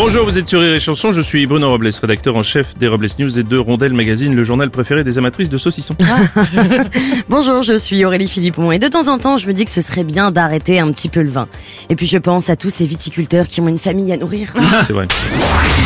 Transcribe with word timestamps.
Bonjour, 0.00 0.24
vous 0.24 0.38
êtes 0.38 0.46
sur 0.46 0.60
Rire 0.60 0.74
et 0.74 0.78
Chanson, 0.78 1.10
je 1.10 1.20
suis 1.20 1.44
Bruno 1.46 1.68
Robles, 1.68 1.90
rédacteur 2.00 2.36
en 2.36 2.44
chef 2.44 2.78
des 2.78 2.86
Robles 2.86 3.08
News 3.18 3.36
et 3.36 3.42
de 3.42 3.58
Rondelle 3.58 3.94
Magazine, 3.94 4.32
le 4.32 4.44
journal 4.44 4.70
préféré 4.70 5.02
des 5.02 5.18
amatrices 5.18 5.50
de 5.50 5.58
saucissons. 5.58 5.96
Bonjour, 7.28 7.64
je 7.64 7.76
suis 7.76 8.04
Aurélie 8.04 8.28
Philippon 8.28 8.70
et 8.70 8.78
de 8.78 8.86
temps 8.86 9.08
en 9.08 9.18
temps 9.18 9.38
je 9.38 9.48
me 9.48 9.52
dis 9.52 9.64
que 9.64 9.72
ce 9.72 9.82
serait 9.82 10.04
bien 10.04 10.30
d'arrêter 10.30 10.78
un 10.78 10.92
petit 10.92 11.08
peu 11.08 11.20
le 11.20 11.30
vin. 11.30 11.48
Et 11.88 11.96
puis 11.96 12.06
je 12.06 12.16
pense 12.16 12.48
à 12.48 12.54
tous 12.54 12.70
ces 12.70 12.86
viticulteurs 12.86 13.48
qui 13.48 13.60
ont 13.60 13.66
une 13.66 13.76
famille 13.76 14.12
à 14.12 14.16
nourrir. 14.16 14.54
C'est 14.86 14.92
vrai. 14.92 15.08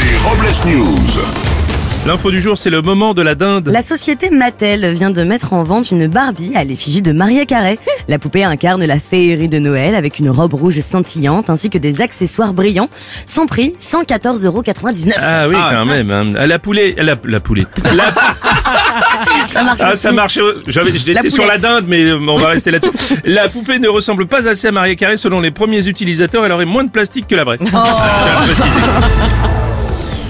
Les 0.05 0.19
Robles 0.19 0.77
News. 0.77 1.62
L'info 2.05 2.33
du 2.33 2.41
jour, 2.41 2.59
c'est 2.59 2.69
le 2.69 2.83
moment 2.83 3.15
de 3.15 3.23
la 3.23 3.37
dinde. 3.37 3.69
La 3.69 3.81
société 3.81 4.29
Mattel 4.31 4.93
vient 4.93 5.11
de 5.13 5.23
mettre 5.23 5.53
en 5.53 5.63
vente 5.63 5.93
une 5.93 6.09
Barbie 6.09 6.51
à 6.57 6.65
l'effigie 6.65 7.01
de 7.01 7.13
Maria 7.13 7.47
Carré. 7.47 7.79
La 8.09 8.19
poupée 8.19 8.43
incarne 8.43 8.85
la 8.85 8.99
féerie 8.99 9.49
de 9.49 9.61
Noël 9.61 9.95
avec 9.95 10.19
une 10.19 10.29
robe 10.29 10.55
rouge 10.55 10.81
scintillante 10.81 11.49
ainsi 11.49 11.71
que 11.71 11.79
des 11.79 12.01
accessoires 12.01 12.55
brillants. 12.55 12.89
Son 13.25 13.47
prix, 13.47 13.77
114,99€. 13.79 15.13
Ah 15.21 15.47
oui, 15.49 15.55
quand 15.55 15.85
même. 15.85 16.11
hein. 16.11 16.45
La 16.45 16.59
poulet, 16.59 16.97
la, 16.99 17.15
la 17.25 17.39
poulet. 17.39 17.67
La- 17.95 18.11
ça 19.49 19.63
marche 19.63 19.81
ah, 19.81 19.89
aussi. 19.93 19.99
ça 19.99 20.11
marche. 20.11 20.41
J'avais, 20.67 20.99
j'étais 20.99 21.31
sur 21.31 21.47
la 21.47 21.59
dinde, 21.59 21.85
mais 21.87 22.03
euh, 22.03 22.19
on 22.19 22.37
va 22.37 22.49
rester 22.49 22.73
là-dessus. 22.73 23.15
La 23.25 23.49
poupée 23.49 23.79
ne 23.79 23.87
ressemble 23.89 24.27
pas 24.27 24.49
assez 24.49 24.67
à 24.67 24.73
Maria 24.73 24.97
Carré 24.97 25.17
selon 25.17 25.41
les 25.41 25.53
premiers 25.53 25.87
utilisateurs. 25.87 26.45
Elle 26.45 26.53
aurait 26.53 26.65
moins 26.65 26.83
de 26.83 26.91
plastique 26.91 27.29
que 27.29 27.37
la 27.37 27.45
vraie. 27.45 27.59
Oh. 27.61 27.67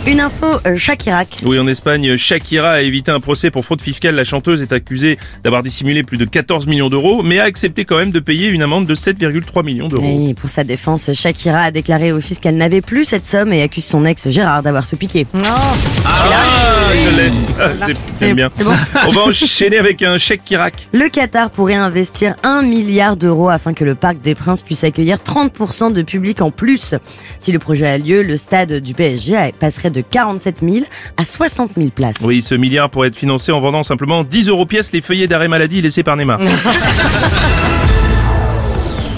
Une 0.05 0.21
info 0.21 0.47
euh, 0.67 0.77
Shakirac. 0.77 1.39
Oui, 1.45 1.61
en 1.61 1.67
Espagne, 1.69 2.17
Shakira 2.17 2.73
a 2.73 2.81
évité 2.81 3.13
un 3.13 3.21
procès 3.21 3.53
pour 3.53 3.65
fraude 3.65 3.81
fiscale. 3.81 4.17
La 4.17 4.25
chanteuse 4.25 4.61
est 4.61 4.73
accusée 4.73 5.17
d'avoir 5.45 5.63
dissimulé 5.63 6.03
plus 6.03 6.19
de 6.19 6.25
14 6.25 6.67
millions 6.67 6.89
d'euros, 6.89 7.23
mais 7.23 7.39
a 7.39 7.45
accepté 7.45 7.85
quand 7.85 7.99
même 7.99 8.11
de 8.11 8.19
payer 8.19 8.49
une 8.49 8.63
amende 8.63 8.87
de 8.87 8.97
7,3 8.97 9.65
millions 9.65 9.89
d'euros. 9.89 10.29
Et 10.29 10.35
pour 10.35 10.51
sa 10.51 10.65
défense, 10.65 11.13
Shakira 11.13 11.61
a 11.61 11.71
déclaré 11.71 12.11
au 12.13 12.21
fisc 12.21 12.43
qu'elle 12.43 12.57
n'avait 12.57 12.81
plus 12.81 13.05
cette 13.05 13.27
somme 13.27 13.53
et 13.53 13.63
accuse 13.63 13.85
son 13.85 14.05
ex 14.05 14.29
Gérard 14.29 14.65
d'avoir 14.65 14.89
tout 14.89 14.97
piqué. 14.97 15.25
Ah, 15.45 16.91
je 16.93 17.11
l'ai. 17.17 17.31
C'est- 18.19 18.35
bien. 18.35 18.51
Bon. 18.65 18.73
On 19.07 19.13
va 19.13 19.21
enchaîner 19.23 19.79
avec 19.79 20.03
un 20.03 20.19
chèque 20.19 20.43
Chirac. 20.45 20.89
Le 20.93 21.09
Qatar 21.09 21.51
pourrait 21.51 21.75
investir 21.75 22.35
1 22.43 22.63
milliard 22.63 23.17
d'euros 23.17 23.49
afin 23.49 23.75
que 23.75 23.85
le 23.85 23.95
Parc 23.95 24.21
des 24.21 24.35
Princes 24.35 24.63
puisse 24.63 24.85
accueillir 24.85 25.19
30% 25.19 25.93
de 25.93 26.03
public 26.03 26.41
en 26.41 26.51
plus. 26.51 26.95
Si 27.39 27.53
le 27.53 27.59
projet 27.59 27.87
a 27.87 27.99
lieu, 27.99 28.23
le 28.23 28.37
stade 28.37 28.73
du 28.81 28.95
PSG 28.95 29.53
passerait 29.59 29.91
de 29.91 30.01
47 30.01 30.61
000 30.63 30.85
à 31.17 31.25
60 31.25 31.73
000 31.77 31.89
places. 31.91 32.17
Oui, 32.23 32.43
ce 32.43 32.55
milliard 32.55 32.91
pourrait 32.91 33.09
être 33.09 33.17
financé 33.17 33.53
en 33.53 33.61
vendant 33.61 33.83
simplement 33.83 34.25
10 34.25 34.49
euros 34.49 34.67
pièce 34.67 34.93
les 34.93 35.01
feuillets 35.01 35.27
d'arrêt 35.29 35.49
maladie 35.49 35.81
laissés 35.83 36.03
par 36.03 36.17
Neymar. 36.17 36.41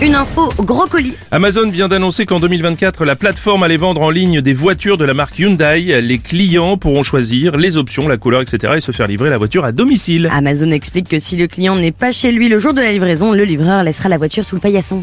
Une 0.05 0.17
info 0.17 0.53
gros 0.59 0.87
colis. 0.87 1.17
Amazon 1.31 1.67
vient 1.67 1.89
d'annoncer 1.89 2.27
qu'en 2.27 2.39
2024, 2.39 3.07
la 3.07 3.17
plateforme 3.17 3.63
allait 3.63 3.79
vendre 3.79 4.03
en 4.03 4.11
ligne 4.11 4.43
des 4.43 4.53
voitures 4.53 4.99
de 4.99 5.05
la 5.07 5.15
marque 5.15 5.39
Hyundai. 5.39 6.03
Les 6.03 6.19
clients 6.19 6.77
pourront 6.77 7.03
choisir 7.03 7.57
les 7.57 7.79
options, 7.79 8.07
la 8.07 8.19
couleur, 8.19 8.43
etc. 8.43 8.75
et 8.77 8.81
se 8.83 8.93
faire 8.93 9.07
livrer 9.07 9.31
la 9.31 9.39
voiture 9.39 9.65
à 9.65 9.73
domicile. 9.73 10.29
Amazon 10.31 10.73
explique 10.73 11.09
que 11.09 11.19
si 11.19 11.39
le 11.39 11.47
client 11.47 11.75
n'est 11.75 11.91
pas 11.91 12.13
chez 12.13 12.33
lui 12.33 12.51
le 12.51 12.61
jour 12.61 12.75
de 12.75 12.83
la 12.83 12.93
livraison, 12.93 13.33
le 13.33 13.45
livreur 13.45 13.83
laissera 13.83 14.11
la 14.11 14.19
voiture 14.19 14.45
sous 14.45 14.57
le 14.57 14.61
paillasson. 14.61 15.01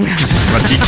Pratique. 0.51 0.81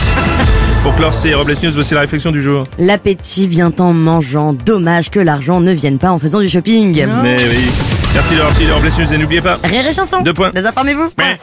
Pour 0.84 0.95
clore 0.95 1.14
ces 1.14 1.34
Robles 1.34 1.56
News, 1.64 1.72
voici 1.73 1.95
la 1.95 2.02
réflexion 2.02 2.31
du 2.31 2.44
jour. 2.44 2.66
L'appétit 2.78 3.47
vient 3.47 3.73
en 3.80 3.94
mangeant. 3.94 4.53
Dommage 4.53 5.09
que 5.09 5.19
l'argent 5.19 5.59
ne 5.59 5.72
vienne 5.72 5.97
pas 5.97 6.11
en 6.11 6.19
faisant 6.19 6.39
du 6.39 6.50
shopping. 6.50 7.03
Mais 7.23 7.38
oui. 7.38 7.66
Merci 8.14 8.36
d'avoir 8.36 8.53
suivi 8.53 8.67
les 8.67 8.73
Robles 8.73 8.91
News 8.95 9.11
et 9.11 9.17
n'oubliez 9.17 9.41
pas. 9.41 9.56
Rire 9.64 9.88
et 9.89 9.94
chanson. 9.94 10.22
Deux 10.22 10.34
points. 10.34 10.52
Désinformez-vous. 10.53 11.09
Rire 11.18 11.38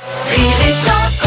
et 0.68 0.72
chanson 0.72 1.19